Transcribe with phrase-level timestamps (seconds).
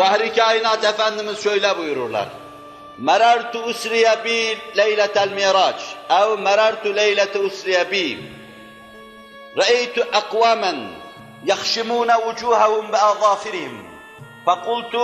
[0.00, 2.28] Fahri Kainat Efendimiz şöyle buyururlar.
[2.98, 5.80] Merartu usriye bi leyletel miraç
[6.10, 8.18] ev merartu leylete usriye bi
[9.56, 10.76] Re'eytu akvamen
[11.44, 13.90] yahşimûne vucuhahum be'azafirihim
[14.46, 14.94] فقلت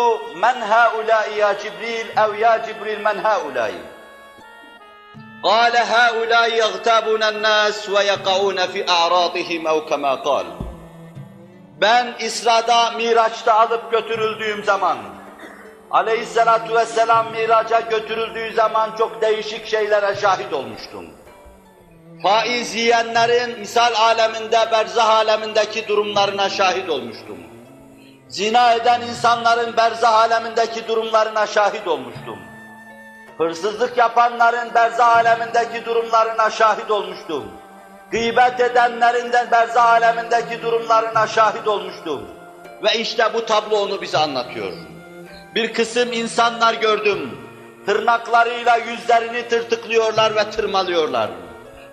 [0.44, 3.72] من هؤلاء يا جبريل أو يا جبريل من هؤلاء
[5.42, 10.65] قال هؤلاء يغتابون الناس ويقعون في أعراضهم أو كما قال
[11.80, 14.98] Ben İsra'da, Miraç'ta alıp götürüldüğüm zaman,
[15.90, 21.06] aleyhissalatu vesselam Miraç'a götürüldüğü zaman çok değişik şeylere şahit olmuştum.
[22.22, 27.38] Faiz yiyenlerin misal aleminde, berzah alemindeki durumlarına şahit olmuştum.
[28.28, 32.38] Zina eden insanların berzah alemindeki durumlarına şahit olmuştum.
[33.38, 37.44] Hırsızlık yapanların berzah alemindeki durumlarına şahit olmuştum.
[38.10, 42.22] Gıybet edenlerin de berzah alemindeki durumlarına şahit olmuştum.
[42.82, 44.72] Ve işte bu tablo onu bize anlatıyor.
[45.54, 47.30] Bir kısım insanlar gördüm.
[47.86, 51.30] Tırnaklarıyla yüzlerini tırtıklıyorlar ve tırmalıyorlar.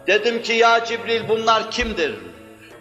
[0.07, 2.15] Dedim ki ya Cibril bunlar kimdir?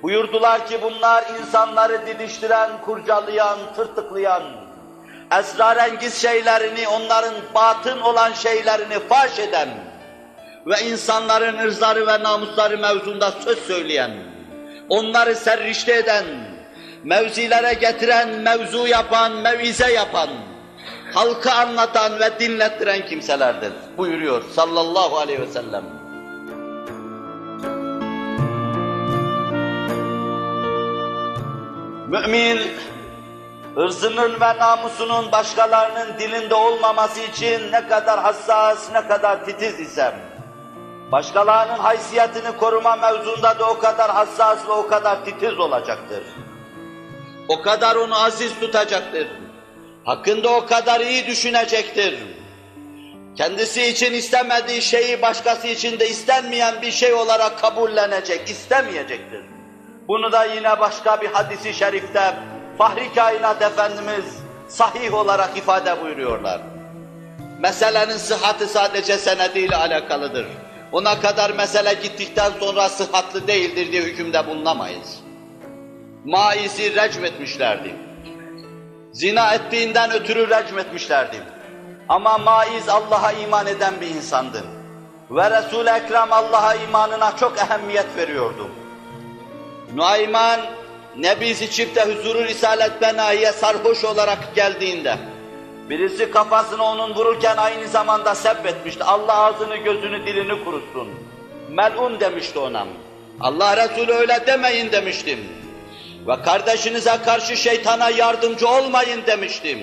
[0.02, 4.42] Buyurdular ki bunlar insanları didiştiren, kurcalayan, tırtıklayan,
[5.38, 9.68] esrarengiz şeylerini, onların batın olan şeylerini faş eden
[10.66, 14.10] ve insanların ırzları ve namusları mevzunda söz söyleyen,
[14.88, 16.24] onları serrişte eden,
[17.04, 20.28] mevzilere getiren, mevzu yapan, mevize yapan,
[21.14, 25.84] halkı anlatan ve dinlettiren kimselerdir buyuruyor sallallahu aleyhi ve sellem.
[32.08, 32.60] Mümin,
[33.76, 40.14] ırzının ve namusunun başkalarının dilinde olmaması için ne kadar hassas, ne kadar titiz isem,
[41.12, 46.22] başkalarının haysiyetini koruma mevzunda da o kadar hassas ve o kadar titiz olacaktır.
[47.48, 49.28] O kadar onu aziz tutacaktır.
[50.04, 52.18] Hakkında o kadar iyi düşünecektir.
[53.36, 59.44] Kendisi için istemediği şeyi başkası için de istenmeyen bir şey olarak kabullenecek, istemeyecektir.
[60.08, 62.34] Bunu da yine başka bir hadisi şerifte
[62.78, 64.24] Fahri Kainat Efendimiz
[64.68, 66.60] sahih olarak ifade buyuruyorlar.
[67.60, 70.46] Meselenin sıhhati sadece senediyle alakalıdır.
[70.92, 75.20] Ona kadar mesele gittikten sonra sıhhatli değildir diye hükümde bulunamayız.
[76.24, 77.94] Maiz'i recm etmişlerdi.
[79.12, 81.36] Zina ettiğinden ötürü recm etmişlerdi.
[82.08, 84.64] Ama Maiz Allah'a iman eden bir insandı.
[85.30, 88.70] Ve Resul-i Ekrem Allah'a imanına çok ehemmiyet veriyordu.
[89.94, 90.60] Nuayman,
[91.16, 95.18] Nebisi çifte huzuru Risalet Benahi'ye sarhoş olarak geldiğinde,
[95.88, 99.04] birisi kafasını onun vururken aynı zamanda sebbetmişti.
[99.04, 101.08] Allah ağzını, gözünü, dilini kurutsun.
[101.68, 102.86] Melun demişti ona.
[103.40, 105.48] Allah Resulü öyle demeyin demiştim.
[106.26, 109.78] Ve kardeşinize karşı şeytana yardımcı olmayın demiştim.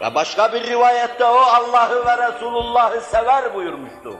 [0.00, 4.16] Ve başka bir rivayette o Allah'ı ve Resulullah'ı sever buyurmuştu.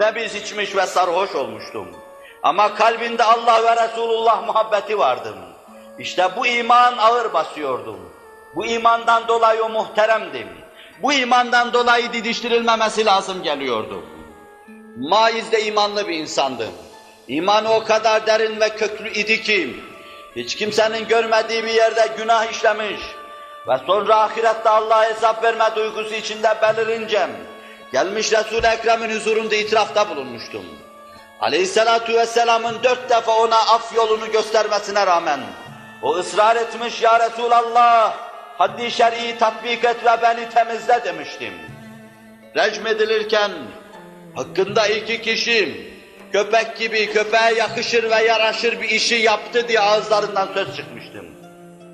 [0.00, 1.88] Nebiz içmiş ve sarhoş olmuştum.
[2.42, 5.34] Ama kalbinde Allah ve Resulullah muhabbeti vardı.
[5.98, 7.96] İşte bu iman ağır basıyordu.
[8.54, 10.46] Bu imandan dolayı o muhteremdi.
[11.02, 14.02] Bu imandan dolayı didiştirilmemesi lazım geliyordu.
[14.96, 16.68] Maiz de imanlı bir insandı.
[17.28, 19.76] İmanı o kadar derin ve köklü idi ki,
[20.36, 23.00] hiç kimsenin görmediği bir yerde günah işlemiş
[23.68, 27.28] ve sonra ahirette Allah'a hesap verme duygusu içinde belirince,
[27.92, 30.64] gelmiş Resul-i Ekrem'in huzurunda itirafta bulunmuştum.
[31.40, 35.40] Aleyhissalatu vesselamın dört defa ona af yolunu göstermesine rağmen
[36.02, 41.52] o ısrar etmiş ya Resulallah haddi şer'i tatbik et ve beni temizle demiştim.
[42.56, 43.50] Recm edilirken
[44.34, 45.92] hakkında iki kişi
[46.32, 51.26] köpek gibi köpeğe yakışır ve yaraşır bir işi yaptı diye ağızlarından söz çıkmıştım.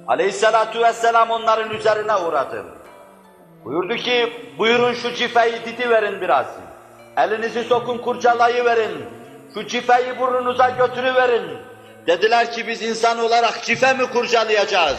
[0.07, 2.65] Aleyhissalatu vesselam onların üzerine uğradı.
[3.65, 6.47] Buyurdu ki buyurun şu cifeyi didi verin biraz.
[7.17, 9.05] Elinizi sokun kurcalayıverin.
[9.55, 11.59] Şu cifeyi burnunuza götürüverin.
[12.07, 14.99] Dediler ki biz insan olarak cife mi kurcalayacağız?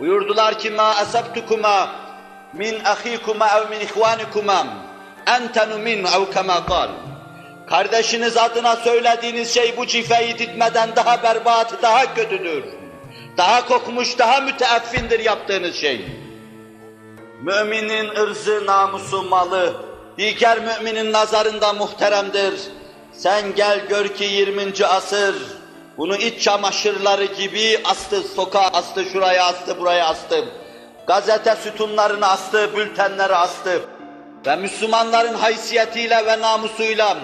[0.00, 1.90] Buyurdular ki ma asabtukuma
[2.52, 4.66] min ahikuma ev min ihvanikuma
[5.26, 6.88] entenu min ev kema kal.
[7.68, 12.64] Kardeşiniz adına söylediğiniz şey bu cifeyi ditmeden daha berbat, daha kötüdür.
[13.36, 16.06] Daha kokmuş, daha müteeffindir yaptığınız şey.
[17.42, 19.72] Müminin ırzı, namusu, malı,
[20.18, 22.54] diğer müminin nazarında muhteremdir.
[23.12, 24.86] Sen gel gör ki 20.
[24.86, 25.34] asır,
[26.00, 30.44] bunu iç çamaşırları gibi astı, sokağa astı, şuraya astı, buraya astı.
[31.06, 33.80] Gazete sütunlarını astı, bültenleri astı.
[34.46, 37.16] Ve Müslümanların haysiyetiyle ve namusuyla,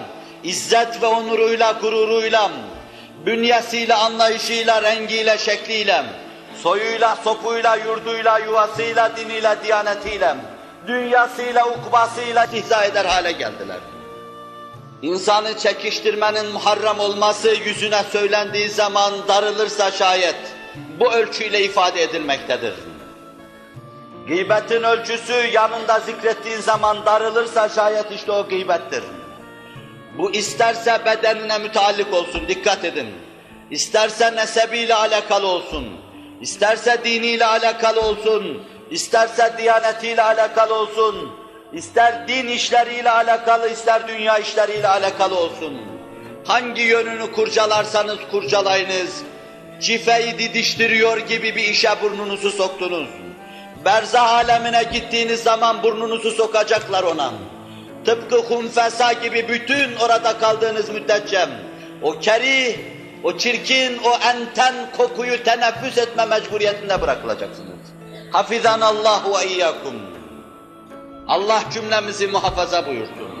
[0.43, 2.51] izzet ve onuruyla, gururuyla,
[3.25, 6.03] bünyesiyle, anlayışıyla, rengiyle, şekliyle,
[6.63, 10.35] soyuyla, sopuyla, yurduyla, yuvasıyla, diniyle, diyanetiyle,
[10.87, 13.96] dünyasıyla, ukbasıyla ihza eder hale geldiler.
[15.01, 20.35] İnsanı çekiştirmenin muharram olması yüzüne söylendiği zaman darılırsa şayet
[20.99, 22.73] bu ölçüyle ifade edilmektedir.
[24.27, 29.03] Gıybetin ölçüsü yanında zikrettiğin zaman darılırsa şayet işte o gıybettir.
[30.17, 33.07] Bu isterse bedenine müteallik olsun, dikkat edin.
[33.71, 35.87] İsterse nesebiyle alakalı olsun,
[36.41, 38.61] isterse diniyle alakalı olsun,
[38.91, 41.31] isterse diyanetiyle alakalı olsun,
[41.73, 45.81] ister din işleriyle alakalı, ister dünya işleriyle alakalı olsun.
[46.45, 49.23] Hangi yönünü kurcalarsanız kurcalayınız,
[49.81, 53.09] cifeyi didiştiriyor gibi bir işe burnunuzu soktunuz.
[53.85, 57.33] Berzah alemine gittiğiniz zaman burnunuzu sokacaklar ona.
[58.05, 61.45] Tıpkı hunfesa gibi bütün orada kaldığınız müddetçe
[62.01, 62.77] o kerih,
[63.23, 67.77] o çirkin, o enten kokuyu teneffüs etme mecburiyetinde bırakılacaksınız.
[68.31, 70.16] Hafizan Allah ve iyyakum.
[71.27, 73.36] Allah cümlemizi muhafaza buyursun.